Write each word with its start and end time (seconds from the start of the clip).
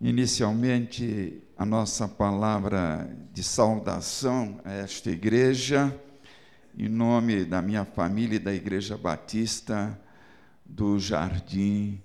Inicialmente, 0.00 1.42
a 1.58 1.66
nossa 1.66 2.08
palavra 2.08 3.14
de 3.34 3.42
saudação 3.42 4.58
a 4.64 4.72
esta 4.72 5.10
igreja, 5.10 5.94
em 6.74 6.88
nome 6.88 7.44
da 7.44 7.60
minha 7.60 7.84
família 7.84 8.36
e 8.36 8.38
da 8.38 8.54
Igreja 8.54 8.96
Batista 8.96 10.00
do 10.64 10.98
Jardim 10.98 12.00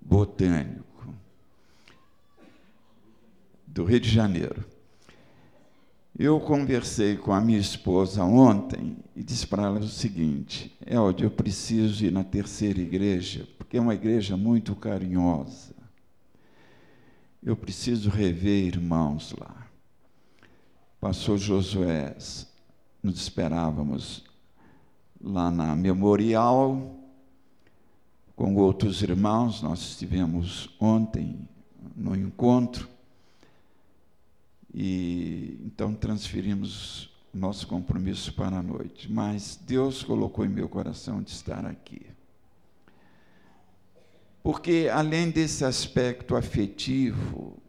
Botânico, 0.00 1.12
do 3.66 3.82
Rio 3.82 3.98
de 3.98 4.08
Janeiro. 4.08 4.64
Eu 6.16 6.38
conversei 6.38 7.16
com 7.16 7.32
a 7.32 7.40
minha 7.40 7.58
esposa 7.58 8.22
ontem 8.22 8.98
e 9.16 9.24
disse 9.24 9.48
para 9.48 9.64
ela 9.64 9.80
o 9.80 9.88
seguinte: 9.88 10.72
Elde, 10.86 11.24
eu 11.24 11.30
preciso 11.30 12.04
ir 12.04 12.12
na 12.12 12.22
terceira 12.22 12.80
igreja, 12.80 13.48
porque 13.58 13.78
é 13.78 13.80
uma 13.80 13.94
igreja 13.94 14.36
muito 14.36 14.76
carinhosa 14.76 15.75
eu 17.46 17.54
preciso 17.56 18.10
rever 18.10 18.64
irmãos 18.64 19.32
lá. 19.38 19.68
Pastor 21.00 21.38
Josué, 21.38 22.16
nos 23.00 23.20
esperávamos 23.20 24.24
lá 25.20 25.48
na 25.48 25.76
memorial 25.76 26.98
com 28.34 28.56
outros 28.56 29.00
irmãos. 29.00 29.62
Nós 29.62 29.78
estivemos 29.78 30.68
ontem 30.80 31.48
no 31.94 32.16
encontro 32.16 32.88
e 34.74 35.60
então 35.64 35.94
transferimos 35.94 37.08
nosso 37.32 37.68
compromisso 37.68 38.34
para 38.34 38.58
a 38.58 38.62
noite. 38.62 39.08
Mas 39.08 39.56
Deus 39.64 40.02
colocou 40.02 40.44
em 40.44 40.48
meu 40.48 40.68
coração 40.68 41.22
de 41.22 41.30
estar 41.30 41.64
aqui. 41.64 42.15
Porque, 44.46 44.88
além 44.92 45.28
desse 45.28 45.64
aspecto 45.64 46.36
afetivo, 46.36 47.60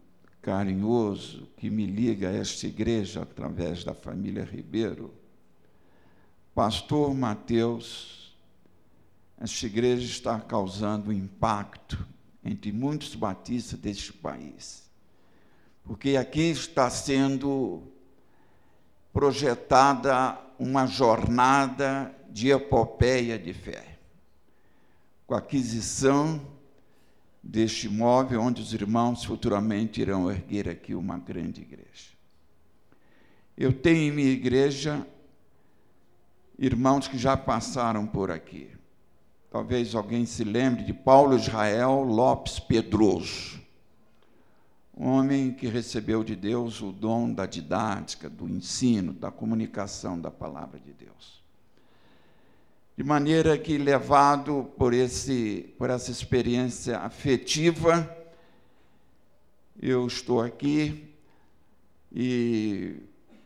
carinhoso, 0.43 1.47
que 1.57 1.71
me 1.71 1.87
liga 1.87 2.29
a 2.29 2.31
esta 2.31 2.67
igreja 2.67 3.23
através 3.23 3.83
da 3.83 3.95
família 3.95 4.43
Ribeiro, 4.43 5.11
Pastor 6.53 7.15
Mateus, 7.15 8.37
esta 9.41 9.65
igreja 9.65 10.05
está 10.05 10.39
causando 10.39 11.11
impacto 11.11 11.97
entre 12.45 12.71
muitos 12.71 13.15
batistas 13.15 13.79
deste 13.79 14.13
país. 14.13 14.87
Porque 15.83 16.15
aqui 16.15 16.51
está 16.51 16.91
sendo 16.91 17.81
projetada 19.11 20.39
uma 20.59 20.85
jornada 20.85 22.15
de 22.29 22.51
epopeia 22.51 23.39
de 23.39 23.51
fé, 23.51 23.97
com 25.25 25.33
aquisição 25.33 26.55
deste 27.41 27.87
imóvel 27.87 28.41
onde 28.41 28.61
os 28.61 28.73
irmãos 28.73 29.23
futuramente 29.23 30.01
irão 30.01 30.29
erguer 30.29 30.67
aqui 30.67 30.93
uma 30.93 31.17
grande 31.17 31.61
igreja. 31.61 32.17
Eu 33.57 33.73
tenho 33.73 34.11
em 34.11 34.15
minha 34.15 34.31
igreja 34.31 35.05
irmãos 36.57 37.07
que 37.07 37.17
já 37.17 37.37
passaram 37.37 38.05
por 38.05 38.31
aqui. 38.31 38.69
Talvez 39.49 39.95
alguém 39.95 40.25
se 40.25 40.43
lembre 40.43 40.83
de 40.83 40.93
Paulo 40.93 41.35
Israel 41.35 42.03
Lopes 42.03 42.59
Pedroso, 42.59 43.59
um 44.95 45.07
homem 45.07 45.53
que 45.53 45.67
recebeu 45.67 46.23
de 46.23 46.35
Deus 46.35 46.81
o 46.81 46.91
dom 46.91 47.31
da 47.31 47.45
didática, 47.45 48.29
do 48.29 48.49
ensino, 48.49 49.13
da 49.13 49.31
comunicação 49.31 50.19
da 50.19 50.31
palavra 50.31 50.79
de 50.79 50.91
Deus. 50.91 51.36
De 52.97 53.03
maneira 53.03 53.55
que, 53.59 53.77
levado 53.77 54.71
por, 54.75 54.91
esse, 54.91 55.71
por 55.77 55.87
essa 55.87 56.09
experiência 56.09 56.97
afetiva, 56.97 58.11
eu 59.79 60.07
estou 60.07 60.41
aqui 60.41 61.07
e 62.11 62.95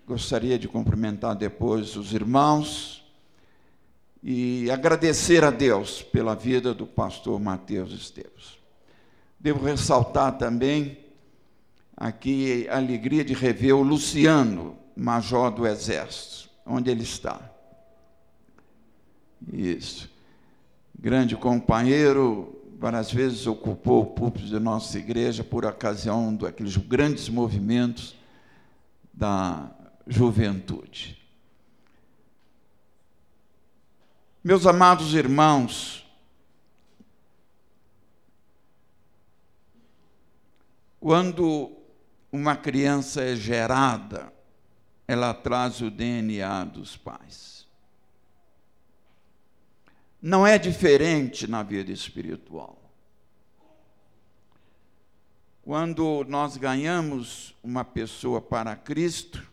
gostaria 0.08 0.58
de 0.58 0.70
cumprimentar 0.70 1.36
depois 1.36 1.98
os 1.98 2.14
irmãos 2.14 3.06
e 4.24 4.72
agradecer 4.72 5.44
a 5.44 5.52
Deus 5.52 6.02
pela 6.02 6.34
vida 6.34 6.74
do 6.74 6.88
pastor 6.88 7.38
Mateus 7.38 7.92
Esteves. 7.92 8.58
Devo 9.38 9.66
ressaltar 9.66 10.38
também 10.38 10.98
aqui 11.98 12.70
a 12.70 12.78
alegria 12.78 13.26
de 13.26 13.34
rever 13.34 13.76
o 13.76 13.84
Luciano, 13.84 14.78
major 14.96 15.52
do 15.52 15.68
Exército, 15.68 16.50
onde 16.66 16.90
ele 16.90 17.04
está. 17.04 17.51
Isso. 19.52 20.10
Grande 20.98 21.36
companheiro, 21.36 22.62
várias 22.78 23.12
vezes 23.12 23.48
ocupou 23.48 24.02
o 24.02 24.06
púlpito 24.08 24.46
de 24.46 24.60
nossa 24.60 24.98
igreja 24.98 25.44
por 25.44 25.66
ocasião 25.66 26.36
daqueles 26.36 26.76
grandes 26.78 27.30
movimentos 27.30 28.16
da 29.14 29.72
juventude. 30.08 31.18
Meus 34.44 34.66
amados 34.66 35.14
irmãos, 35.14 36.04
quando 41.00 41.72
uma 42.32 42.56
criança 42.56 43.22
é 43.22 43.36
gerada, 43.36 44.34
ela 45.08 45.34
traz 45.34 45.82
o 45.82 45.92
DNA 45.92 46.64
dos 46.66 46.98
pais. 46.98 47.61
Não 50.22 50.46
é 50.46 50.60
diferente 50.60 51.48
na 51.48 51.64
vida 51.64 51.92
espiritual. 51.92 52.78
Quando 55.64 56.24
nós 56.28 56.58
ganhamos 56.58 57.56
uma 57.64 57.84
pessoa 57.84 58.40
para 58.40 58.76
Cristo, 58.76 59.48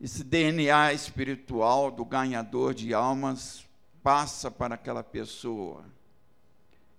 esse 0.00 0.24
DNA 0.24 0.92
espiritual 0.92 1.90
do 1.90 2.04
ganhador 2.04 2.74
de 2.74 2.92
almas 2.92 3.64
passa 4.02 4.50
para 4.50 4.74
aquela 4.74 5.02
pessoa 5.02 5.84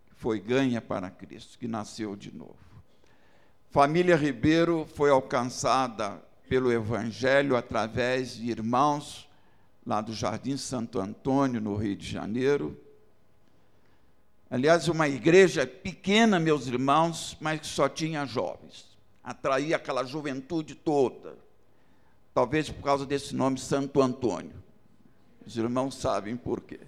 que 0.07 0.15
foi 0.15 0.39
ganha 0.39 0.81
para 0.81 1.09
Cristo, 1.09 1.59
que 1.59 1.67
nasceu 1.67 2.15
de 2.15 2.33
novo. 2.33 2.57
Família 3.69 4.15
Ribeiro 4.15 4.87
foi 4.95 5.09
alcançada 5.09 6.23
pelo 6.47 6.71
Evangelho 6.71 7.55
através 7.55 8.35
de 8.35 8.49
irmãos 8.49 9.24
lá 9.85 10.01
do 10.01 10.13
Jardim 10.13 10.57
Santo 10.57 10.99
Antônio, 10.99 11.61
no 11.61 11.75
Rio 11.75 11.95
de 11.95 12.09
Janeiro. 12.09 12.79
Aliás, 14.49 14.87
uma 14.87 15.07
igreja 15.07 15.67
pequena, 15.67 16.39
meus 16.39 16.67
irmãos, 16.67 17.37
mas 17.39 17.59
que 17.59 17.67
só 17.67 17.87
tinha 17.87 18.25
jovens. 18.25 18.85
Atraía 19.23 19.75
aquela 19.75 20.03
juventude 20.03 20.75
toda. 20.75 21.37
Talvez 22.33 22.69
por 22.69 22.83
causa 22.83 23.05
desse 23.05 23.35
nome 23.35 23.59
Santo 23.59 24.01
Antônio. 24.01 24.63
Os 25.45 25.55
irmãos 25.57 25.95
sabem 25.95 26.35
por 26.35 26.61
quê. 26.61 26.79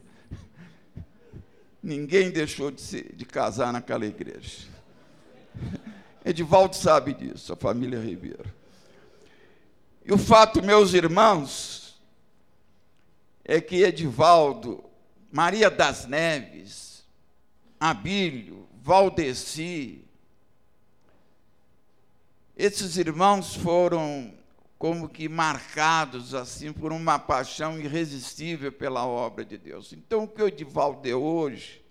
Ninguém 1.81 2.31
deixou 2.31 2.71
de, 2.71 2.81
se, 2.81 3.03
de 3.13 3.25
casar 3.25 3.71
naquela 3.71 4.05
igreja. 4.05 4.67
Edivaldo 6.25 6.75
sabe 6.75 7.13
disso, 7.13 7.53
a 7.53 7.55
família 7.55 7.99
Ribeiro. 7.99 8.51
E 10.05 10.11
o 10.11 10.17
fato, 10.17 10.61
meus 10.63 10.93
irmãos, 10.93 11.86
é 13.47 13.61
que 13.61 13.81
Edivaldo, 13.81 14.83
Maria 15.31 15.71
das 15.71 16.05
Neves, 16.05 17.05
Abílio, 17.79 18.67
Valdeci, 18.83 20.03
esses 22.57 22.97
irmãos 22.97 23.55
foram 23.55 24.33
como 24.77 25.07
que 25.07 25.29
marcados 25.29 26.35
assim 26.35 26.73
por 26.73 26.91
uma 26.91 27.17
paixão 27.17 27.79
irresistível 27.79 28.71
pela 28.71 29.07
obra 29.07 29.45
de 29.45 29.57
Deus. 29.57 29.93
Então, 29.93 30.23
o 30.23 30.27
que 30.27 30.41
o 30.41 30.47
Edivaldo 30.47 31.01
deu 31.01 31.23
hoje, 31.23 31.81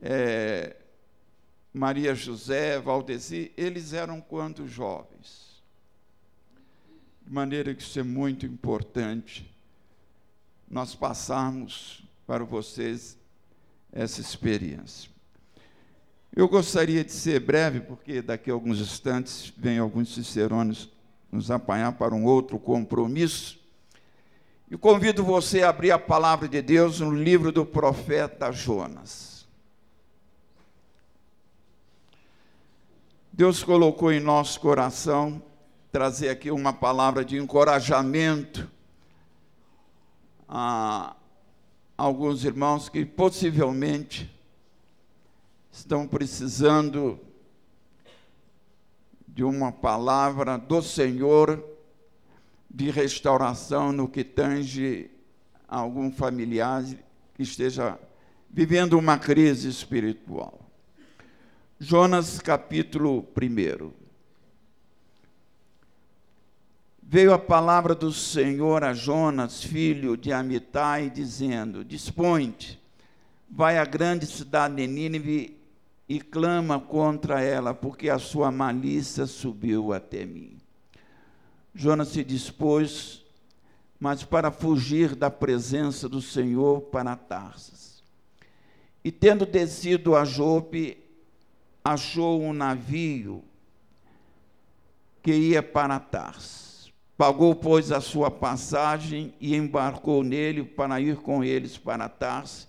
é, 0.00 0.74
Maria 1.72 2.14
José, 2.14 2.80
Valdeci, 2.80 3.52
eles 3.56 3.92
eram 3.92 4.22
quando 4.22 4.66
jovens. 4.66 5.62
De 7.22 7.32
maneira 7.32 7.74
que 7.74 7.82
isso 7.82 8.00
é 8.00 8.02
muito 8.02 8.46
importante 8.46 9.57
nós 10.70 10.94
passarmos 10.94 12.02
para 12.26 12.44
vocês 12.44 13.16
essa 13.92 14.20
experiência. 14.20 15.10
Eu 16.34 16.48
gostaria 16.48 17.02
de 17.02 17.12
ser 17.12 17.40
breve, 17.40 17.80
porque 17.80 18.20
daqui 18.20 18.50
a 18.50 18.52
alguns 18.52 18.78
instantes 18.78 19.52
vem 19.56 19.78
alguns 19.78 20.14
cicerones 20.14 20.88
nos 21.32 21.50
apanhar 21.50 21.92
para 21.92 22.14
um 22.14 22.24
outro 22.24 22.58
compromisso. 22.58 23.58
E 24.70 24.76
convido 24.76 25.24
você 25.24 25.62
a 25.62 25.70
abrir 25.70 25.90
a 25.90 25.98
palavra 25.98 26.46
de 26.46 26.60
Deus 26.60 27.00
no 27.00 27.10
livro 27.10 27.50
do 27.50 27.64
profeta 27.64 28.52
Jonas. 28.52 29.48
Deus 33.32 33.62
colocou 33.62 34.12
em 34.12 34.20
nosso 34.20 34.60
coração 34.60 35.42
trazer 35.90 36.28
aqui 36.28 36.50
uma 36.50 36.72
palavra 36.72 37.24
de 37.24 37.38
encorajamento 37.38 38.70
a 40.48 41.14
alguns 41.96 42.44
irmãos 42.44 42.88
que 42.88 43.04
possivelmente 43.04 44.32
estão 45.70 46.08
precisando 46.08 47.20
de 49.26 49.44
uma 49.44 49.70
palavra 49.70 50.56
do 50.56 50.82
Senhor 50.82 51.62
de 52.70 52.90
restauração 52.90 53.92
no 53.92 54.08
que 54.08 54.24
tange 54.24 55.10
algum 55.66 56.10
familiar 56.10 56.84
que 57.34 57.42
esteja 57.42 57.98
vivendo 58.50 58.94
uma 58.94 59.18
crise 59.18 59.68
espiritual. 59.68 60.58
Jonas, 61.78 62.40
capítulo 62.40 63.20
1. 63.20 63.92
Veio 67.10 67.32
a 67.32 67.38
palavra 67.38 67.94
do 67.94 68.12
Senhor 68.12 68.84
a 68.84 68.92
Jonas, 68.92 69.64
filho 69.64 70.14
de 70.14 70.30
Amitai, 70.30 71.08
dizendo: 71.08 71.82
Dispõe-te, 71.82 72.78
vai 73.48 73.78
à 73.78 73.84
grande 73.86 74.26
cidade 74.26 74.76
de 74.76 74.86
Nínive 74.86 75.56
e 76.06 76.20
clama 76.20 76.78
contra 76.78 77.40
ela, 77.40 77.72
porque 77.72 78.10
a 78.10 78.18
sua 78.18 78.52
malícia 78.52 79.24
subiu 79.24 79.94
até 79.94 80.26
mim. 80.26 80.58
Jonas 81.74 82.08
se 82.08 82.22
dispôs, 82.22 83.24
mas 83.98 84.22
para 84.22 84.50
fugir 84.50 85.14
da 85.14 85.30
presença 85.30 86.10
do 86.10 86.20
Senhor 86.20 86.82
para 86.82 87.16
Tarsas. 87.16 88.04
E 89.02 89.10
tendo 89.10 89.46
descido 89.46 90.14
a 90.14 90.26
Jope, 90.26 90.98
achou 91.82 92.42
um 92.42 92.52
navio 92.52 93.42
que 95.22 95.32
ia 95.32 95.62
para 95.62 95.98
Tars. 95.98 96.67
Pagou, 97.18 97.52
pois, 97.52 97.90
a 97.90 98.00
sua 98.00 98.30
passagem 98.30 99.34
e 99.40 99.56
embarcou 99.56 100.22
nele 100.22 100.62
para 100.62 101.00
ir 101.00 101.16
com 101.16 101.42
eles 101.42 101.76
para 101.76 102.08
Tars, 102.08 102.68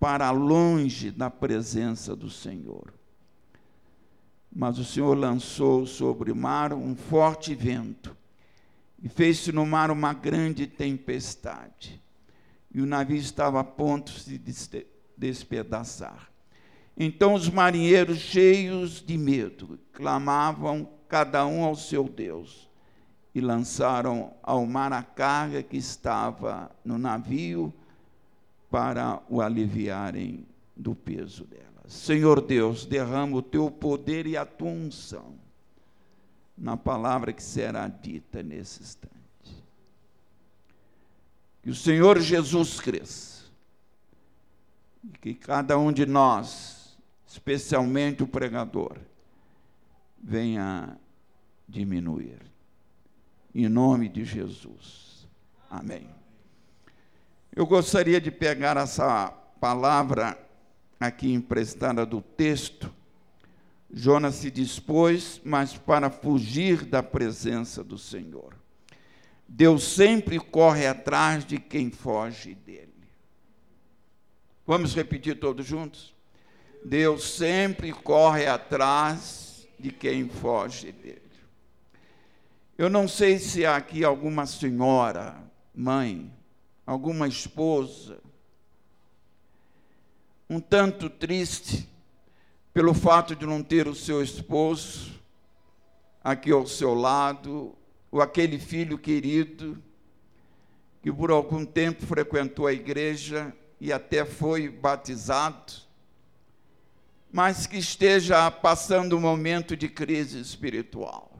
para 0.00 0.28
longe 0.32 1.12
da 1.12 1.30
presença 1.30 2.16
do 2.16 2.28
Senhor. 2.28 2.92
Mas 4.52 4.76
o 4.80 4.84
Senhor 4.84 5.16
lançou 5.16 5.86
sobre 5.86 6.32
o 6.32 6.36
mar 6.36 6.72
um 6.72 6.96
forte 6.96 7.54
vento 7.54 8.16
e 9.00 9.08
fez-se 9.08 9.52
no 9.52 9.64
mar 9.64 9.92
uma 9.92 10.12
grande 10.12 10.66
tempestade. 10.66 12.02
E 12.74 12.80
o 12.80 12.86
navio 12.86 13.18
estava 13.18 13.60
a 13.60 13.64
ponto 13.64 14.10
de 14.10 14.52
se 14.52 14.84
despedaçar. 15.16 16.28
Então 16.96 17.34
os 17.34 17.48
marinheiros, 17.48 18.18
cheios 18.18 19.00
de 19.00 19.16
medo, 19.16 19.78
clamavam 19.92 20.88
cada 21.08 21.46
um 21.46 21.62
ao 21.62 21.76
seu 21.76 22.02
Deus 22.02 22.66
e 23.36 23.40
lançaram 23.40 24.32
ao 24.42 24.64
mar 24.64 24.92
a 24.92 25.02
carga 25.02 25.62
que 25.62 25.76
estava 25.76 26.70
no 26.82 26.96
navio 26.96 27.72
para 28.70 29.22
o 29.28 29.42
aliviarem 29.42 30.46
do 30.74 30.94
peso 30.94 31.44
dela. 31.44 31.84
Senhor 31.86 32.40
Deus, 32.40 32.86
derrama 32.86 33.36
o 33.36 33.42
teu 33.42 33.70
poder 33.70 34.26
e 34.26 34.36
a 34.36 34.46
tua 34.46 34.70
unção 34.70 35.34
na 36.56 36.76
palavra 36.76 37.32
que 37.32 37.42
será 37.42 37.86
dita 37.86 38.42
nesse 38.42 38.82
instante. 38.82 39.14
Que 41.62 41.68
o 41.68 41.74
Senhor 41.74 42.18
Jesus 42.18 42.80
cresça 42.80 43.44
e 45.04 45.08
que 45.18 45.34
cada 45.34 45.78
um 45.78 45.92
de 45.92 46.06
nós 46.06 46.76
especialmente 47.36 48.22
o 48.22 48.26
pregador, 48.26 48.96
venha 50.22 50.98
diminuir. 51.68 52.40
Em 53.58 53.70
nome 53.70 54.06
de 54.06 54.22
Jesus. 54.22 55.26
Amém. 55.70 56.10
Eu 57.54 57.66
gostaria 57.66 58.20
de 58.20 58.30
pegar 58.30 58.76
essa 58.76 59.30
palavra 59.58 60.38
aqui 61.00 61.32
emprestada 61.32 62.04
do 62.04 62.20
texto. 62.20 62.92
Jonas 63.90 64.34
se 64.34 64.50
dispôs, 64.50 65.40
mas 65.42 65.72
para 65.72 66.10
fugir 66.10 66.84
da 66.84 67.02
presença 67.02 67.82
do 67.82 67.96
Senhor. 67.96 68.54
Deus 69.48 69.84
sempre 69.84 70.38
corre 70.38 70.86
atrás 70.86 71.42
de 71.42 71.58
quem 71.58 71.90
foge 71.90 72.54
dele. 72.54 72.92
Vamos 74.66 74.94
repetir 74.94 75.40
todos 75.40 75.64
juntos? 75.64 76.14
Deus 76.84 77.24
sempre 77.24 77.90
corre 77.90 78.46
atrás 78.46 79.66
de 79.80 79.90
quem 79.90 80.28
foge 80.28 80.92
dele. 80.92 81.25
Eu 82.78 82.90
não 82.90 83.08
sei 83.08 83.38
se 83.38 83.64
há 83.64 83.76
aqui 83.76 84.04
alguma 84.04 84.44
senhora, 84.44 85.42
mãe, 85.74 86.30
alguma 86.86 87.26
esposa, 87.26 88.18
um 90.48 90.60
tanto 90.60 91.08
triste 91.08 91.88
pelo 92.74 92.92
fato 92.92 93.34
de 93.34 93.46
não 93.46 93.62
ter 93.62 93.88
o 93.88 93.94
seu 93.94 94.22
esposo 94.22 95.18
aqui 96.22 96.52
ao 96.52 96.66
seu 96.66 96.92
lado, 96.92 97.74
ou 98.10 98.20
aquele 98.20 98.58
filho 98.58 98.98
querido 98.98 99.82
que 101.00 101.10
por 101.10 101.30
algum 101.30 101.64
tempo 101.64 102.04
frequentou 102.04 102.66
a 102.66 102.74
igreja 102.74 103.56
e 103.80 103.90
até 103.90 104.26
foi 104.26 104.68
batizado, 104.68 105.72
mas 107.32 107.66
que 107.66 107.78
esteja 107.78 108.50
passando 108.50 109.16
um 109.16 109.20
momento 109.20 109.74
de 109.74 109.88
crise 109.88 110.38
espiritual. 110.38 111.35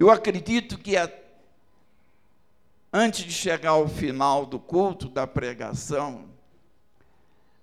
Eu 0.00 0.10
acredito 0.10 0.78
que 0.78 0.96
a, 0.96 1.12
antes 2.90 3.22
de 3.22 3.32
chegar 3.32 3.72
ao 3.72 3.86
final 3.86 4.46
do 4.46 4.58
culto, 4.58 5.10
da 5.10 5.26
pregação, 5.26 6.30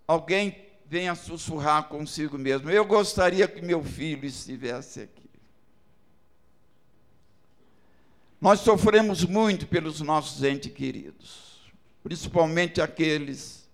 alguém 0.07 0.55
venha 0.85 1.15
sussurrar 1.15 1.85
consigo 1.85 2.37
mesmo: 2.37 2.69
Eu 2.69 2.85
gostaria 2.85 3.47
que 3.47 3.59
meu 3.59 3.83
filho 3.83 4.23
estivesse 4.23 5.01
aqui. 5.01 5.27
Nós 8.39 8.59
sofremos 8.59 9.23
muito 9.23 9.65
pelos 9.65 9.99
nossos 9.99 10.43
entes 10.43 10.71
queridos, 10.71 11.71
principalmente 12.03 12.79
aqueles 12.79 13.67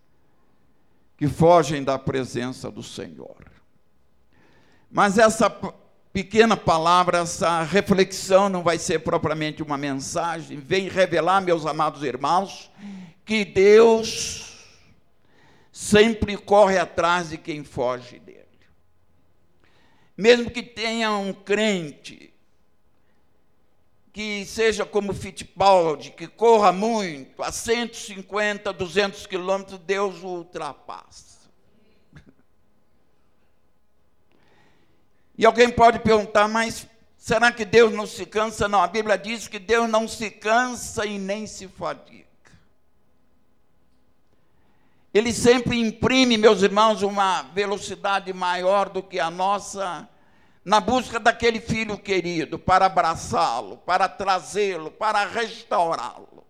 que 1.18 1.28
fogem 1.28 1.84
da 1.84 2.00
presença 2.00 2.72
do 2.72 2.82
Senhor. 2.82 3.52
Mas 4.90 5.18
essa 5.18 5.50
pequena 6.14 6.56
palavra, 6.56 7.18
essa 7.20 7.64
reflexão 7.64 8.48
não 8.48 8.62
vai 8.62 8.78
ser 8.78 9.00
propriamente 9.00 9.64
uma 9.64 9.78
mensagem, 9.78 10.60
vem 10.60 10.88
revelar, 10.88 11.42
meus 11.42 11.66
amados 11.66 12.04
irmãos, 12.04 12.72
que 13.26 13.44
Deus 13.44 14.54
sempre 15.72 16.38
corre 16.38 16.78
atrás 16.78 17.32
de 17.32 17.38
quem 17.40 17.64
foge 17.64 18.20
dele. 18.20 18.44
Mesmo 20.16 20.52
que 20.52 20.62
tenha 20.62 21.12
um 21.14 21.34
crente 21.34 22.32
que 24.12 24.46
seja 24.46 24.86
como 24.86 25.12
Fittipaldi, 25.12 26.12
que 26.12 26.28
corra 26.28 26.72
muito, 26.72 27.42
a 27.42 27.52
150, 27.52 28.72
200 28.72 29.26
quilômetros, 29.26 29.80
Deus 29.80 30.22
o 30.22 30.28
ultrapassa. 30.28 31.33
E 35.38 35.46
alguém 35.46 35.70
pode 35.70 36.00
perguntar, 36.00 36.48
mas 36.48 36.88
será 37.18 37.52
que 37.52 37.66
Deus 37.66 37.94
não 37.94 38.06
se 38.06 38.26
cansa? 38.26 38.68
Não, 38.68 38.84
a 38.84 38.88
Bíblia 38.88 39.18
diz 39.18 39.48
que 39.48 39.60
Deus 39.60 39.90
não 39.90 40.08
se 40.08 40.30
cansa 40.30 41.06
e 41.06 41.18
nem 41.18 41.48
se 41.48 41.68
fadiga. 41.68 42.24
Ele 45.14 45.32
sempre 45.32 45.80
imprime, 45.80 46.38
meus 46.38 46.62
irmãos, 46.62 47.04
uma 47.04 47.44
velocidade 47.54 48.34
maior 48.34 48.90
do 48.90 49.04
que 49.04 49.20
a 49.20 49.30
nossa 49.30 50.10
na 50.66 50.80
busca 50.80 51.20
daquele 51.20 51.60
filho 51.60 51.98
querido, 51.98 52.58
para 52.58 52.86
abraçá-lo, 52.86 53.78
para 53.78 54.08
trazê-lo, 54.08 54.90
para 54.90 55.26
restaurá-lo. 55.26 56.46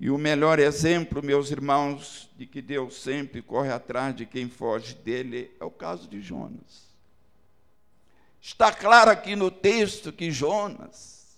E 0.00 0.08
o 0.08 0.16
melhor 0.16 0.58
exemplo, 0.58 1.22
meus 1.22 1.50
irmãos, 1.50 2.30
de 2.34 2.46
que 2.46 2.62
Deus 2.62 2.94
sempre 2.94 3.42
corre 3.42 3.70
atrás 3.70 4.16
de 4.16 4.24
quem 4.24 4.48
foge 4.48 4.94
dele 4.94 5.54
é 5.60 5.64
o 5.64 5.70
caso 5.70 6.08
de 6.08 6.22
Jonas. 6.22 6.88
Está 8.40 8.72
claro 8.72 9.10
aqui 9.10 9.36
no 9.36 9.50
texto 9.50 10.10
que 10.10 10.30
Jonas, 10.30 11.36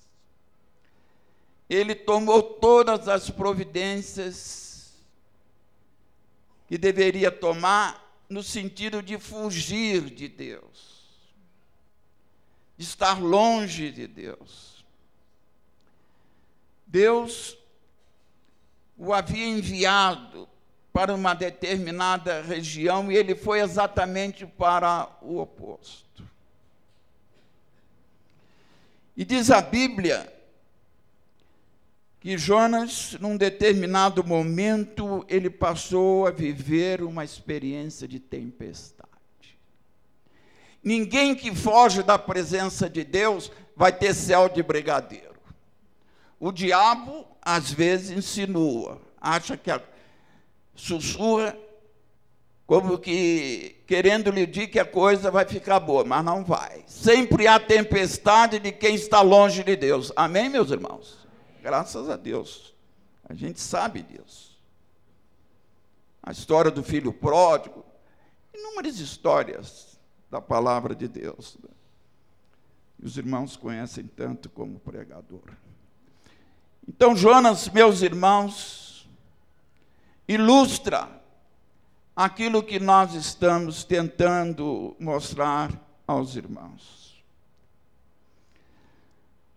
ele 1.68 1.92
tomou 1.92 2.40
todas 2.40 3.08
as 3.08 3.28
providências 3.28 4.92
que 6.68 6.78
deveria 6.78 7.32
tomar 7.32 8.00
no 8.28 8.44
sentido 8.44 9.02
de 9.02 9.18
fugir 9.18 10.02
de 10.02 10.28
Deus, 10.28 11.02
de 12.76 12.84
estar 12.84 13.20
longe 13.20 13.90
de 13.90 14.06
Deus. 14.06 14.84
Deus 16.86 17.58
o 19.04 19.12
havia 19.12 19.44
enviado 19.44 20.48
para 20.92 21.12
uma 21.12 21.34
determinada 21.34 22.40
região 22.40 23.10
e 23.10 23.16
ele 23.16 23.34
foi 23.34 23.58
exatamente 23.58 24.46
para 24.46 25.08
o 25.20 25.40
oposto. 25.40 26.22
E 29.16 29.24
diz 29.24 29.50
a 29.50 29.60
Bíblia 29.60 30.32
que 32.20 32.38
Jonas, 32.38 33.16
num 33.18 33.36
determinado 33.36 34.22
momento, 34.22 35.26
ele 35.28 35.50
passou 35.50 36.28
a 36.28 36.30
viver 36.30 37.02
uma 37.02 37.24
experiência 37.24 38.06
de 38.06 38.20
tempestade. 38.20 39.10
Ninguém 40.80 41.34
que 41.34 41.52
foge 41.52 42.04
da 42.04 42.16
presença 42.16 42.88
de 42.88 43.02
Deus 43.02 43.50
vai 43.74 43.92
ter 43.92 44.14
céu 44.14 44.48
de 44.48 44.62
brigadeiro. 44.62 45.40
O 46.38 46.52
diabo, 46.52 47.31
às 47.42 47.72
vezes, 47.72 48.10
insinua, 48.10 49.00
acha 49.20 49.56
que 49.56 49.70
a, 49.70 49.82
sussurra, 50.74 51.56
como 52.64 52.96
que 52.98 53.82
querendo 53.86 54.30
lhe 54.30 54.46
dizer 54.46 54.68
que 54.68 54.78
a 54.78 54.84
coisa 54.84 55.30
vai 55.30 55.44
ficar 55.44 55.80
boa, 55.80 56.04
mas 56.04 56.24
não 56.24 56.44
vai. 56.44 56.84
Sempre 56.86 57.46
há 57.46 57.58
tempestade 57.58 58.58
de 58.58 58.72
quem 58.72 58.94
está 58.94 59.20
longe 59.20 59.62
de 59.62 59.76
Deus. 59.76 60.12
Amém, 60.16 60.48
meus 60.48 60.70
irmãos? 60.70 61.26
Graças 61.60 62.08
a 62.08 62.16
Deus. 62.16 62.72
A 63.28 63.34
gente 63.34 63.60
sabe 63.60 64.02
disso. 64.02 64.58
A 66.22 66.30
história 66.30 66.70
do 66.70 66.82
filho 66.82 67.12
pródigo, 67.12 67.84
inúmeras 68.54 68.98
histórias 69.00 70.00
da 70.30 70.40
palavra 70.40 70.94
de 70.94 71.08
Deus. 71.08 71.58
Né? 71.62 71.68
E 73.02 73.06
os 73.06 73.18
irmãos 73.18 73.56
conhecem 73.56 74.06
tanto 74.06 74.48
como 74.48 74.78
pregador. 74.78 75.42
Então, 76.86 77.16
Jonas, 77.16 77.68
meus 77.68 78.02
irmãos, 78.02 79.08
ilustra 80.26 81.08
aquilo 82.14 82.62
que 82.62 82.80
nós 82.80 83.14
estamos 83.14 83.84
tentando 83.84 84.96
mostrar 84.98 85.70
aos 86.06 86.36
irmãos. 86.36 87.22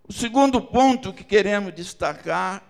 O 0.08 0.14
segundo 0.14 0.62
ponto 0.62 1.12
que 1.12 1.24
queremos 1.24 1.74
destacar 1.74 2.64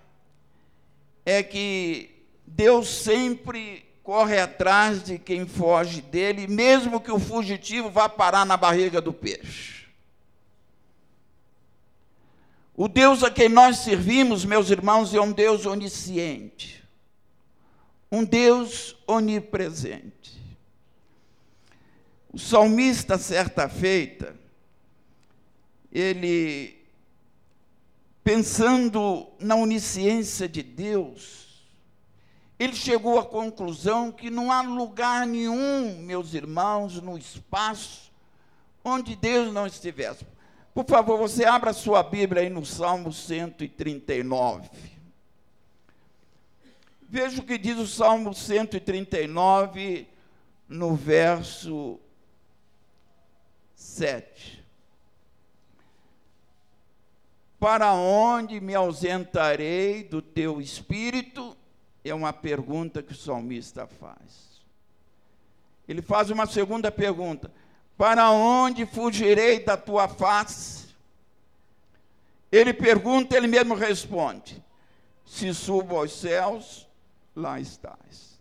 é 1.25 1.43
que 1.43 2.09
Deus 2.47 2.87
sempre 2.87 3.85
corre 4.03 4.39
atrás 4.39 5.03
de 5.03 5.17
quem 5.17 5.45
foge 5.45 6.01
dele, 6.01 6.47
mesmo 6.47 7.01
que 7.01 7.11
o 7.11 7.19
fugitivo 7.19 7.89
vá 7.89 8.07
parar 8.07 8.45
na 8.45 8.55
barriga 8.55 9.01
do 9.01 9.11
peixe. 9.11 9.74
O 12.75 12.87
Deus 12.87 13.23
a 13.23 13.31
quem 13.31 13.49
nós 13.49 13.77
servimos, 13.77 14.43
meus 14.45 14.69
irmãos, 14.69 15.13
é 15.13 15.21
um 15.21 15.31
Deus 15.31 15.65
onisciente 15.65 16.85
um 18.15 18.23
Deus 18.23 18.95
onipresente. 19.05 20.41
O 22.31 22.39
salmista, 22.39 23.17
certa 23.17 23.67
feita, 23.67 24.35
ele, 25.91 26.77
pensando 28.23 29.27
na 29.39 29.55
onisciência 29.55 30.47
de 30.47 30.61
Deus, 30.61 31.65
ele 32.57 32.75
chegou 32.75 33.19
à 33.19 33.25
conclusão 33.25 34.11
que 34.11 34.29
não 34.29 34.51
há 34.51 34.61
lugar 34.61 35.25
nenhum, 35.25 35.97
meus 35.99 36.33
irmãos, 36.33 37.01
no 37.01 37.17
espaço 37.17 38.11
onde 38.83 39.15
Deus 39.15 39.53
não 39.53 39.65
estivesse. 39.65 40.25
Por 40.75 40.85
favor, 40.85 41.17
você 41.17 41.45
abra 41.45 41.71
sua 41.71 42.03
Bíblia 42.03 42.41
aí 42.41 42.49
no 42.49 42.65
Salmo 42.65 43.13
139. 43.13 44.69
Veja 47.07 47.41
o 47.41 47.45
que 47.45 47.57
diz 47.57 47.77
o 47.77 47.87
Salmo 47.87 48.33
139, 48.33 50.05
no 50.67 50.93
verso 50.93 51.97
7. 53.73 54.65
Para 57.57 57.93
onde 57.93 58.59
me 58.59 58.75
ausentarei 58.75 60.03
do 60.03 60.21
teu 60.21 60.59
espírito? 60.59 61.55
É 62.03 62.13
uma 62.13 62.33
pergunta 62.33 63.01
que 63.01 63.13
o 63.13 63.17
salmista 63.17 63.87
faz. 63.87 64.61
Ele 65.87 66.01
faz 66.01 66.29
uma 66.29 66.45
segunda 66.45 66.91
pergunta: 66.91 67.49
Para 67.97 68.29
onde 68.29 68.85
fugirei 68.85 69.63
da 69.63 69.77
tua 69.77 70.07
face? 70.07 70.87
Ele 72.51 72.73
pergunta, 72.73 73.35
ele 73.35 73.47
mesmo 73.47 73.75
responde: 73.75 74.63
Se 75.25 75.53
subo 75.53 75.97
aos 75.97 76.13
céus, 76.13 76.87
lá 77.35 77.59
estás. 77.59 78.39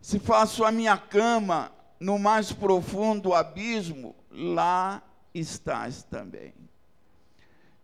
Se 0.00 0.18
faço 0.18 0.64
a 0.64 0.72
minha 0.72 0.96
cama 0.96 1.70
no 1.98 2.18
mais 2.18 2.52
profundo 2.52 3.34
abismo, 3.34 4.14
lá 4.30 5.02
estás 5.34 6.02
também. 6.02 6.54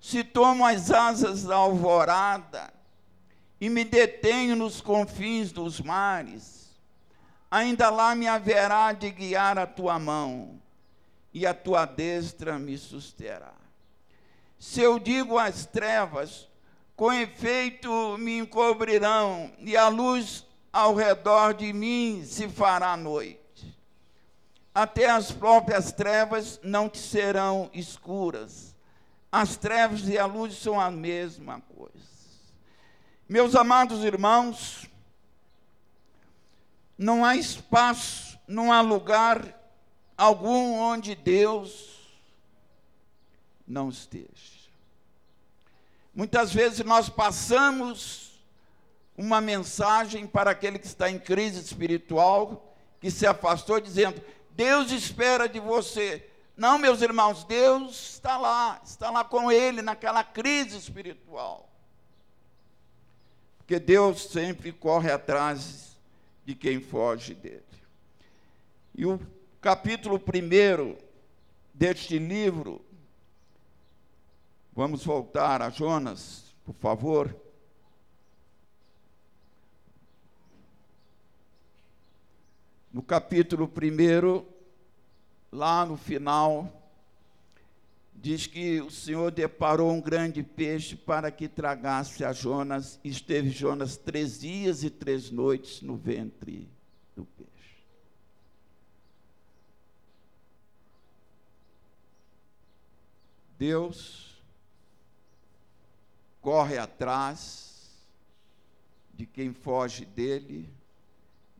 Se 0.00 0.24
tomo 0.24 0.64
as 0.64 0.90
asas 0.90 1.44
da 1.44 1.56
alvorada 1.56 2.72
e 3.60 3.68
me 3.68 3.84
detenho 3.84 4.56
nos 4.56 4.80
confins 4.80 5.52
dos 5.52 5.80
mares, 5.80 6.70
ainda 7.50 7.90
lá 7.90 8.14
me 8.14 8.26
haverá 8.26 8.92
de 8.92 9.10
guiar 9.10 9.58
a 9.58 9.66
tua 9.66 9.98
mão, 9.98 10.60
e 11.36 11.44
a 11.44 11.52
tua 11.52 11.84
destra 11.84 12.58
me 12.58 12.78
susterá. 12.78 13.52
Se 14.58 14.80
eu 14.80 14.98
digo 14.98 15.38
às 15.38 15.66
trevas, 15.66 16.48
com 16.96 17.12
efeito 17.12 18.16
me 18.16 18.38
encobrirão, 18.38 19.52
e 19.58 19.76
a 19.76 19.86
luz 19.88 20.46
ao 20.72 20.94
redor 20.94 21.52
de 21.52 21.74
mim 21.74 22.24
se 22.24 22.48
fará 22.48 22.96
noite. 22.96 23.78
Até 24.74 25.10
as 25.10 25.30
próprias 25.30 25.92
trevas 25.92 26.58
não 26.62 26.88
te 26.88 26.96
serão 26.96 27.68
escuras. 27.74 28.74
As 29.30 29.58
trevas 29.58 30.08
e 30.08 30.16
a 30.16 30.24
luz 30.24 30.56
são 30.56 30.80
a 30.80 30.90
mesma 30.90 31.60
coisa. 31.76 31.92
Meus 33.28 33.54
amados 33.54 34.02
irmãos, 34.02 34.88
não 36.96 37.22
há 37.22 37.36
espaço, 37.36 38.38
não 38.48 38.72
há 38.72 38.80
lugar 38.80 39.55
algum 40.16 40.74
onde 40.74 41.14
Deus 41.14 41.96
não 43.66 43.88
esteja. 43.88 44.56
Muitas 46.14 46.52
vezes 46.52 46.84
nós 46.84 47.08
passamos 47.08 48.40
uma 49.16 49.40
mensagem 49.40 50.26
para 50.26 50.50
aquele 50.50 50.78
que 50.78 50.86
está 50.86 51.10
em 51.10 51.18
crise 51.18 51.60
espiritual, 51.60 52.74
que 53.00 53.10
se 53.10 53.26
afastou, 53.26 53.80
dizendo: 53.80 54.22
Deus 54.50 54.90
espera 54.90 55.48
de 55.48 55.60
você. 55.60 56.26
Não, 56.56 56.78
meus 56.78 57.02
irmãos, 57.02 57.44
Deus 57.44 58.14
está 58.14 58.38
lá, 58.38 58.80
está 58.82 59.10
lá 59.10 59.22
com 59.24 59.52
ele 59.52 59.82
naquela 59.82 60.24
crise 60.24 60.78
espiritual. 60.78 61.68
Porque 63.58 63.78
Deus 63.78 64.22
sempre 64.22 64.72
corre 64.72 65.10
atrás 65.10 65.98
de 66.46 66.54
quem 66.54 66.80
foge 66.80 67.34
dele. 67.34 67.62
E 68.94 69.04
o 69.04 69.20
capítulo 69.66 70.16
primeiro 70.16 70.96
deste 71.74 72.20
livro 72.20 72.80
Vamos 74.72 75.04
voltar 75.04 75.60
a 75.60 75.70
Jonas, 75.70 76.54
por 76.64 76.74
favor. 76.76 77.34
No 82.92 83.02
capítulo 83.02 83.68
1, 83.68 84.46
lá 85.50 85.84
no 85.84 85.96
final, 85.96 86.70
diz 88.14 88.46
que 88.46 88.80
o 88.80 88.90
Senhor 88.90 89.32
deparou 89.32 89.90
um 89.90 90.00
grande 90.00 90.44
peixe 90.44 90.94
para 90.94 91.32
que 91.32 91.48
tragasse 91.48 92.24
a 92.24 92.32
Jonas, 92.32 93.00
e 93.02 93.08
esteve 93.08 93.50
Jonas 93.50 93.96
três 93.96 94.38
dias 94.38 94.84
e 94.84 94.90
três 94.90 95.28
noites 95.28 95.82
no 95.82 95.96
ventre 95.96 96.68
do 97.16 97.24
peixe. 97.24 97.55
Deus 103.58 104.36
corre 106.40 106.78
atrás 106.78 107.90
de 109.14 109.26
quem 109.26 109.52
foge 109.52 110.04
dele, 110.04 110.68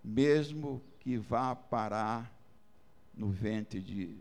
mesmo 0.05 0.83
que 1.01 1.17
vá 1.17 1.55
parar 1.57 2.31
no 3.15 3.31
ventre 3.31 3.81
de, 3.81 4.15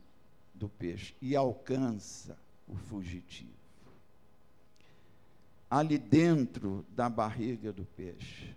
do 0.53 0.69
peixe, 0.69 1.13
e 1.21 1.35
alcança 1.35 2.37
o 2.67 2.75
fugitivo. 2.75 3.51
Ali 5.69 5.97
dentro 5.97 6.85
da 6.89 7.09
barriga 7.09 7.73
do 7.73 7.83
peixe, 7.83 8.55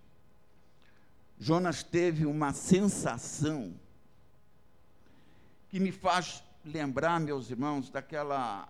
Jonas 1.39 1.83
teve 1.83 2.25
uma 2.25 2.53
sensação 2.53 3.75
que 5.69 5.79
me 5.79 5.93
faz 5.93 6.43
lembrar, 6.65 7.21
meus 7.21 7.51
irmãos, 7.51 7.91
daquela 7.91 8.69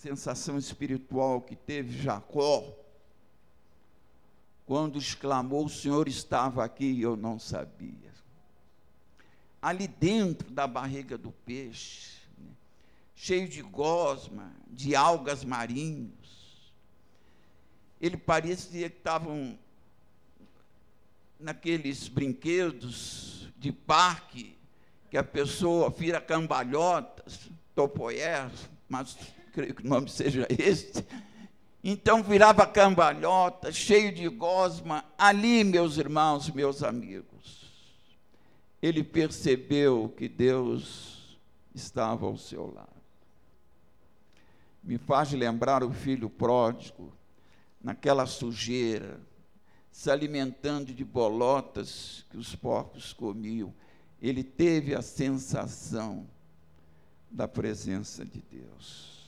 sensação 0.00 0.56
espiritual 0.56 1.42
que 1.42 1.54
teve 1.54 2.02
Jacó 2.02 2.64
quando 4.64 4.98
exclamou: 4.98 5.66
O 5.66 5.68
Senhor 5.68 6.08
estava 6.08 6.64
aqui 6.64 6.86
e 6.86 7.02
eu 7.02 7.16
não 7.16 7.38
sabia. 7.38 8.10
Ali 9.60 9.86
dentro 9.86 10.50
da 10.50 10.66
barriga 10.66 11.18
do 11.18 11.30
peixe, 11.30 12.16
né, 12.38 12.50
cheio 13.14 13.46
de 13.46 13.60
gosma, 13.60 14.50
de 14.68 14.96
algas 14.96 15.44
marinhos, 15.44 16.72
ele 18.00 18.16
parecia 18.16 18.88
que 18.88 18.96
estavam 18.96 19.58
naqueles 21.38 22.08
brinquedos 22.08 23.50
de 23.58 23.70
parque 23.70 24.56
que 25.10 25.18
a 25.18 25.24
pessoa 25.24 25.90
vira 25.90 26.22
cambalhotas. 26.22 27.50
Topoyer, 27.74 28.50
mas 28.88 29.16
creio 29.50 29.74
que 29.74 29.84
o 29.84 29.88
nome 29.88 30.08
seja 30.08 30.46
este. 30.50 31.04
Então 31.82 32.22
virava 32.22 32.66
cambalhota, 32.66 33.72
cheio 33.72 34.14
de 34.14 34.28
gosma. 34.28 35.04
Ali, 35.16 35.64
meus 35.64 35.96
irmãos, 35.96 36.50
meus 36.50 36.82
amigos, 36.82 37.70
ele 38.82 39.02
percebeu 39.02 40.12
que 40.16 40.28
Deus 40.28 41.38
estava 41.74 42.26
ao 42.26 42.36
seu 42.36 42.72
lado. 42.72 42.88
Me 44.82 44.98
faz 44.98 45.32
lembrar 45.32 45.82
o 45.82 45.92
filho 45.92 46.28
pródigo, 46.28 47.12
naquela 47.82 48.26
sujeira, 48.26 49.20
se 49.90 50.10
alimentando 50.10 50.92
de 50.92 51.04
bolotas 51.04 52.24
que 52.30 52.36
os 52.36 52.54
porcos 52.54 53.12
comiam. 53.12 53.74
Ele 54.20 54.44
teve 54.44 54.94
a 54.94 55.02
sensação 55.02 56.26
da 57.30 57.46
presença 57.48 58.24
de 58.24 58.42
Deus. 58.42 59.19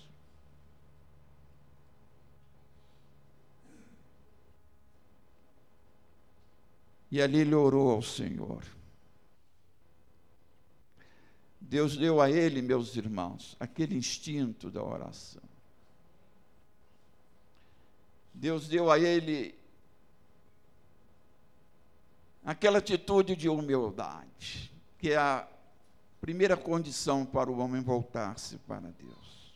E 7.12 7.20
ali 7.20 7.40
ele 7.40 7.54
orou 7.54 7.90
ao 7.90 8.00
Senhor. 8.00 8.64
Deus 11.60 11.94
deu 11.94 12.22
a 12.22 12.30
ele, 12.30 12.62
meus 12.62 12.96
irmãos, 12.96 13.54
aquele 13.60 13.94
instinto 13.94 14.70
da 14.70 14.82
oração. 14.82 15.42
Deus 18.32 18.66
deu 18.66 18.90
a 18.90 18.98
ele 18.98 19.54
aquela 22.42 22.78
atitude 22.78 23.36
de 23.36 23.46
humildade, 23.46 24.72
que 24.98 25.10
é 25.10 25.18
a 25.18 25.46
primeira 26.18 26.56
condição 26.56 27.26
para 27.26 27.50
o 27.50 27.58
homem 27.58 27.82
voltar-se 27.82 28.56
para 28.56 28.90
Deus. 28.90 29.52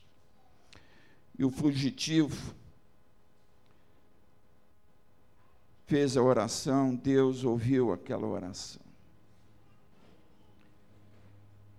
E 1.38 1.42
o 1.42 1.50
fugitivo 1.50 2.54
fez 5.86 6.16
a 6.16 6.22
oração, 6.22 6.94
Deus 6.94 7.44
ouviu 7.44 7.92
aquela 7.92 8.26
oração. 8.26 8.82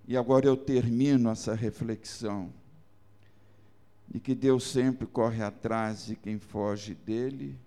E 0.07 0.15
agora 0.15 0.45
eu 0.45 0.55
termino 0.55 1.29
essa 1.29 1.53
reflexão 1.53 2.51
de 4.07 4.21
que 4.21 4.33
Deus 4.33 4.63
sempre 4.63 5.05
corre 5.05 5.43
atrás 5.43 6.05
de 6.05 6.15
quem 6.15 6.39
foge 6.39 6.95
dele, 6.95 7.59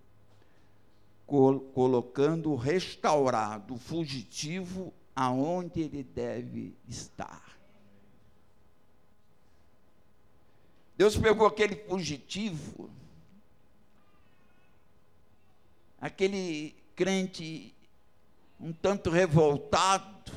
colocando 1.26 2.50
o 2.50 2.56
restaurado, 2.56 3.74
o 3.74 3.78
fugitivo, 3.78 4.92
aonde 5.14 5.82
ele 5.82 6.02
deve 6.02 6.74
estar. 6.88 7.60
Deus 10.96 11.16
pegou 11.16 11.46
aquele 11.46 11.76
fugitivo, 11.76 12.90
aquele 16.00 16.74
crente 16.96 17.74
um 18.60 18.72
tanto 18.72 19.10
revoltado, 19.10 20.32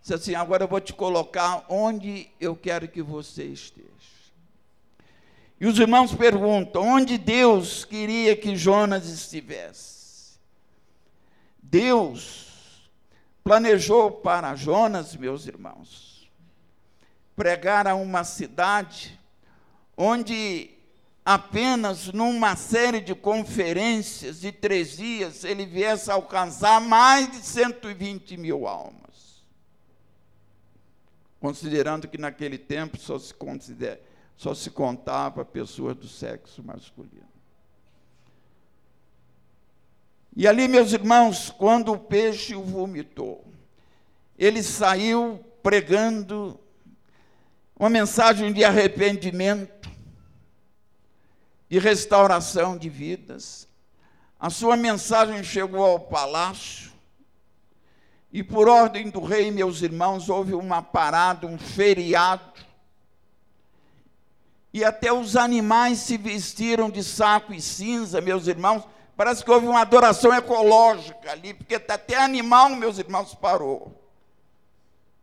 disse 0.00 0.14
assim: 0.14 0.34
agora 0.34 0.64
eu 0.64 0.68
vou 0.68 0.80
te 0.80 0.92
colocar 0.92 1.64
onde 1.68 2.28
eu 2.40 2.54
quero 2.56 2.88
que 2.88 3.02
você 3.02 3.44
esteja. 3.44 3.88
E 5.60 5.66
os 5.66 5.78
irmãos 5.78 6.14
perguntam: 6.14 6.82
onde 6.82 7.18
Deus 7.18 7.84
queria 7.84 8.36
que 8.36 8.56
Jonas 8.56 9.08
estivesse? 9.08 10.38
Deus 11.62 12.90
planejou 13.42 14.10
para 14.10 14.54
Jonas, 14.54 15.16
meus 15.16 15.46
irmãos, 15.46 16.30
pregar 17.34 17.86
a 17.86 17.94
uma 17.94 18.24
cidade 18.24 19.18
onde 19.96 20.77
apenas 21.30 22.10
numa 22.10 22.56
série 22.56 23.02
de 23.02 23.14
conferências 23.14 24.40
de 24.40 24.50
três 24.50 24.96
dias 24.96 25.44
ele 25.44 25.66
viesse 25.66 26.10
a 26.10 26.14
alcançar 26.14 26.80
mais 26.80 27.30
de 27.30 27.36
120 27.46 28.38
mil 28.38 28.66
almas. 28.66 29.44
Considerando 31.38 32.08
que 32.08 32.16
naquele 32.16 32.56
tempo 32.56 32.96
só 32.96 33.18
se 33.18 33.34
considera 33.34 34.00
só 34.38 34.54
se 34.54 34.70
contava 34.70 35.44
pessoas 35.44 35.96
do 35.96 36.08
sexo 36.08 36.62
masculino. 36.62 37.28
E 40.34 40.46
ali, 40.48 40.66
meus 40.66 40.94
irmãos, 40.94 41.50
quando 41.50 41.92
o 41.92 41.98
peixe 41.98 42.54
o 42.54 42.62
vomitou, 42.62 43.44
ele 44.38 44.62
saiu 44.62 45.44
pregando 45.62 46.58
uma 47.78 47.90
mensagem 47.90 48.52
de 48.52 48.64
arrependimento, 48.64 49.77
de 51.68 51.78
restauração 51.78 52.76
de 52.76 52.88
vidas. 52.88 53.68
A 54.38 54.50
sua 54.50 54.76
mensagem 54.76 55.42
chegou 55.42 55.84
ao 55.84 56.00
palácio, 56.00 56.92
e 58.30 58.42
por 58.42 58.68
ordem 58.68 59.08
do 59.08 59.24
rei, 59.24 59.50
meus 59.50 59.80
irmãos, 59.80 60.28
houve 60.28 60.54
uma 60.54 60.82
parada, 60.82 61.46
um 61.46 61.58
feriado, 61.58 62.58
e 64.72 64.84
até 64.84 65.12
os 65.12 65.34
animais 65.34 65.98
se 66.00 66.16
vestiram 66.16 66.90
de 66.90 67.02
saco 67.02 67.54
e 67.54 67.60
cinza, 67.60 68.20
meus 68.20 68.46
irmãos. 68.46 68.84
Parece 69.16 69.42
que 69.42 69.50
houve 69.50 69.66
uma 69.66 69.80
adoração 69.80 70.32
ecológica 70.32 71.32
ali, 71.32 71.54
porque 71.54 71.74
até 71.74 72.22
animal, 72.22 72.70
meus 72.70 72.98
irmãos, 72.98 73.34
parou 73.34 73.92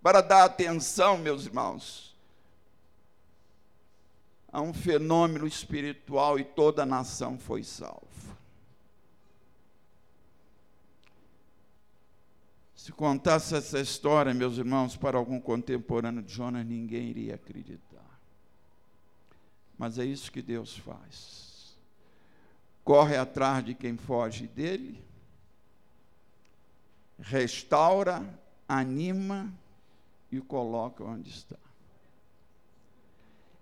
para 0.01 0.19
dar 0.21 0.43
atenção, 0.43 1.17
meus 1.17 1.45
irmãos, 1.45 2.04
a 4.55 4.61
um 4.61 4.73
fenômeno 4.73 5.45
espiritual 5.45 6.39
e 6.39 6.43
toda 6.45 6.83
a 6.83 6.85
nação 6.85 7.37
foi 7.37 7.61
salva. 7.61 8.07
Se 12.73 12.89
contasse 12.93 13.53
essa 13.53 13.81
história, 13.81 14.33
meus 14.33 14.57
irmãos, 14.57 14.95
para 14.95 15.17
algum 15.17 15.41
contemporâneo 15.41 16.23
de 16.23 16.33
Jonas, 16.33 16.65
ninguém 16.65 17.09
iria 17.09 17.35
acreditar. 17.35 18.17
Mas 19.77 19.99
é 19.99 20.05
isso 20.05 20.31
que 20.31 20.41
Deus 20.41 20.77
faz. 20.77 21.75
Corre 22.81 23.17
atrás 23.17 23.65
de 23.65 23.75
quem 23.75 23.97
foge 23.97 24.47
dele, 24.47 25.03
restaura, 27.19 28.23
anima 28.69 29.53
e 30.31 30.39
coloca 30.39 31.03
onde 31.03 31.29
está. 31.29 31.64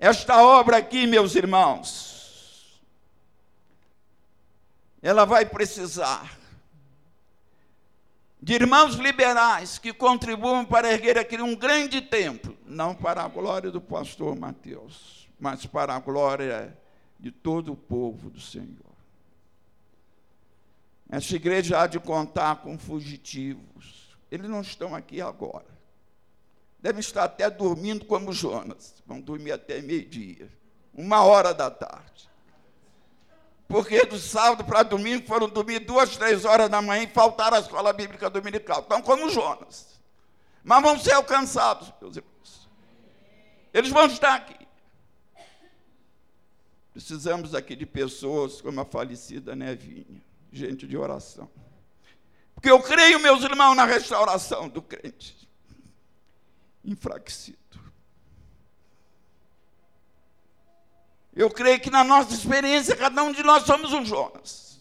Esta 0.04 0.44
obra 0.44 0.78
aqui, 0.78 1.08
meus 1.08 1.34
irmãos, 1.36 2.82
ela 5.02 5.24
vai 5.26 5.46
precisar 5.46 6.38
de 8.42 8.54
irmãos 8.54 8.96
liberais 8.96 9.78
que 9.78 9.94
contribuam 9.94 10.66
para 10.66 10.92
erguer 10.92 11.18
aqui 11.18 11.42
um 11.42 11.56
grande 11.56 12.02
templo, 12.02 12.58
não 12.66 12.94
para 12.94 13.24
a 13.24 13.28
glória 13.28 13.72
do 13.72 13.80
pastor 13.80 14.36
Mateus 14.36 15.24
mas 15.44 15.66
para 15.66 15.94
a 15.94 16.00
glória 16.00 16.74
de 17.20 17.30
todo 17.30 17.74
o 17.74 17.76
povo 17.76 18.30
do 18.30 18.39
Senhor. 18.39 18.94
Essa 21.10 21.36
igreja 21.36 21.82
há 21.82 21.86
de 21.86 22.00
contar 22.00 22.62
com 22.62 22.78
fugitivos. 22.80 24.18
Eles 24.32 24.50
não 24.50 24.62
estão 24.62 24.96
aqui 24.96 25.20
agora. 25.20 25.73
Devem 26.84 27.00
estar 27.00 27.24
até 27.24 27.50
dormindo 27.50 28.04
como 28.04 28.34
Jonas. 28.34 29.02
Vão 29.08 29.22
dormir 29.22 29.54
até 29.54 29.82
meio-dia, 29.82 30.52
uma 30.93 31.24
hora 31.24 31.54
da 31.54 31.72
tarde. 31.72 32.30
Porque 33.69 34.06
do 34.06 34.19
sábado 34.19 34.65
para 34.65 34.84
domingo 34.84 35.26
foram 35.26 35.48
dormir 35.48 35.80
duas, 35.80 36.17
três 36.17 36.43
horas 36.43 36.69
da 36.69 36.82
manhã 36.82 37.04
e 37.04 37.08
faltaram 37.08 37.56
a 37.56 37.62
escola 37.62 37.93
bíblica 37.93 38.30
dominical. 38.30 38.82
Estão 38.82 39.02
como 39.02 39.30
Jonas. 39.30 39.98
Mas 40.62 40.84
vão 40.84 41.00
ser 41.00 41.13
alcançados, 41.13 41.89
meus 42.02 42.17
irmãos. 42.17 42.69
Eles 43.74 43.89
vão 43.89 44.06
estar 44.08 44.36
aqui. 44.36 44.67
Precisamos 46.91 47.56
aqui 47.56 47.78
de 47.78 47.86
pessoas 47.86 48.60
como 48.60 48.82
a 48.82 48.86
falecida 48.86 49.56
Nevinha, 49.56 50.22
gente 50.52 50.86
de 50.86 50.98
oração. 50.98 51.50
Porque 52.54 52.69
eu 52.69 52.82
creio, 52.84 53.22
meus 53.22 53.41
irmãos, 53.41 53.74
na 53.74 53.86
restauração 53.86 54.67
do 54.67 54.82
crente 54.82 55.42
enfraquecido. 56.84 57.58
Eu 61.36 61.50
creio 61.50 61.80
que 61.80 61.89
na 61.89 62.04
nossa 62.04 62.34
experiência, 62.34 62.96
cada 62.96 63.24
um 63.24 63.32
de 63.32 63.41
nós 63.41 63.63
somos 63.63 63.91
um 63.91 64.06
Jonas. 64.06 64.80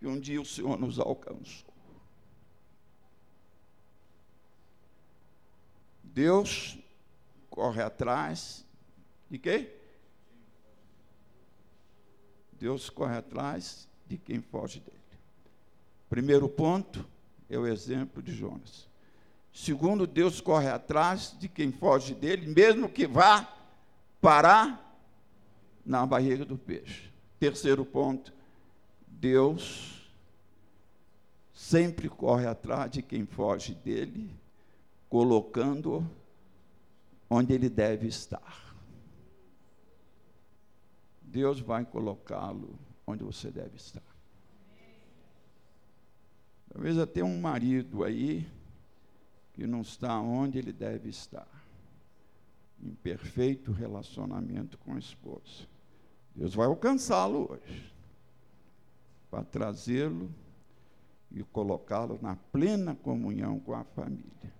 E 0.00 0.06
um 0.06 0.18
dia 0.20 0.40
o 0.40 0.46
Senhor 0.46 0.78
nos 0.78 0.98
alcançou. 0.98 1.74
Deus 6.02 6.78
corre 7.50 7.82
atrás 7.82 8.64
de 9.28 9.38
quê? 9.38 9.72
Deus 12.52 12.88
corre 12.88 13.16
atrás 13.16 13.88
de 14.06 14.16
quem 14.16 14.40
foge 14.40 14.80
dele. 14.80 14.96
Primeiro 16.08 16.48
ponto 16.48 17.04
é 17.50 17.58
o 17.58 17.66
exemplo 17.66 18.22
de 18.22 18.32
Jonas. 18.32 18.88
Segundo, 19.56 20.06
Deus 20.06 20.38
corre 20.38 20.68
atrás 20.68 21.34
de 21.40 21.48
quem 21.48 21.72
foge 21.72 22.14
dele, 22.14 22.46
mesmo 22.46 22.90
que 22.90 23.06
vá 23.06 23.50
parar 24.20 25.00
na 25.82 26.04
barriga 26.04 26.44
do 26.44 26.58
peixe. 26.58 27.10
Terceiro 27.40 27.82
ponto, 27.82 28.34
Deus 29.06 30.12
sempre 31.54 32.06
corre 32.06 32.46
atrás 32.46 32.90
de 32.90 33.00
quem 33.00 33.24
foge 33.24 33.72
dele, 33.74 34.30
colocando 35.08 36.06
onde 37.30 37.54
ele 37.54 37.70
deve 37.70 38.08
estar. 38.08 38.76
Deus 41.22 41.60
vai 41.60 41.86
colocá-lo 41.86 42.78
onde 43.06 43.24
você 43.24 43.50
deve 43.50 43.76
estar. 43.76 44.02
Talvez 46.70 46.98
até 46.98 47.24
um 47.24 47.40
marido 47.40 48.04
aí 48.04 48.46
que 49.56 49.66
não 49.66 49.80
está 49.80 50.20
onde 50.20 50.58
ele 50.58 50.70
deve 50.70 51.08
estar, 51.08 51.48
em 52.78 52.94
perfeito 52.94 53.72
relacionamento 53.72 54.76
com 54.76 54.92
a 54.92 54.98
esposa. 54.98 55.66
Deus 56.34 56.54
vai 56.54 56.66
alcançá-lo 56.66 57.50
hoje, 57.50 57.90
para 59.30 59.42
trazê-lo 59.42 60.30
e 61.32 61.42
colocá-lo 61.42 62.18
na 62.20 62.36
plena 62.36 62.94
comunhão 62.94 63.58
com 63.58 63.72
a 63.72 63.82
família. 63.82 64.54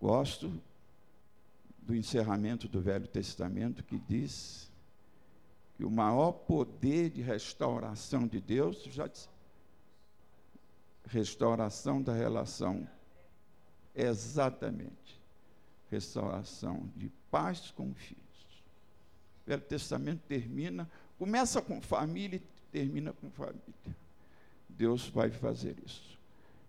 Gosto 0.00 0.50
do 1.82 1.94
encerramento 1.94 2.66
do 2.66 2.80
Velho 2.80 3.06
Testamento 3.06 3.84
que 3.84 3.98
diz 3.98 4.72
que 5.76 5.84
o 5.84 5.90
maior 5.90 6.32
poder 6.32 7.10
de 7.10 7.20
restauração 7.20 8.26
de 8.26 8.40
Deus, 8.40 8.84
já 8.84 9.06
restauração 11.06 12.02
da 12.02 12.12
relação, 12.12 12.86
exatamente 13.94 15.20
restauração 15.90 16.88
de 16.96 17.10
paz 17.30 17.72
com 17.72 17.92
filhos. 17.92 18.20
O 19.44 19.50
Velho 19.50 19.62
Testamento 19.62 20.20
termina, 20.28 20.88
começa 21.18 21.60
com 21.60 21.80
família 21.80 22.36
e 22.36 22.42
termina 22.70 23.12
com 23.12 23.28
família. 23.30 23.60
Deus 24.68 25.08
vai 25.08 25.30
fazer 25.30 25.76
isso. 25.84 26.18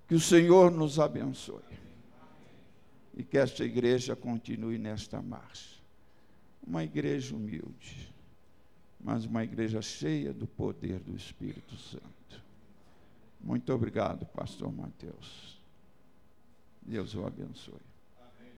Que 0.08 0.15
o 0.15 0.20
Senhor 0.20 0.72
nos 0.72 1.00
abençoe. 1.00 1.62
E 3.13 3.24
que 3.24 3.38
esta 3.38 3.63
igreja 3.63 4.15
continue 4.15 4.78
nesta 4.78 5.22
marcha. 5.22 5.80
Uma 6.65 6.84
igreja 6.84 7.36
humilde, 7.36 8.12
mas 9.00 9.26
uma 9.26 9.44
igreja 9.44 9.82
cheia 9.82 10.34
do 10.34 10.48
poder 10.48 11.00
do 11.00 11.15
Espírito 11.15 11.76
Santo. 11.78 12.20
Muito 13.43 13.73
obrigado, 13.73 14.25
pastor 14.27 14.71
Mateus. 14.71 15.60
Deus 16.82 17.13
o 17.15 17.25
abençoe. 17.25 17.90